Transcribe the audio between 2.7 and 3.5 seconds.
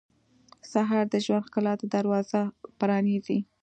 پرانیزي.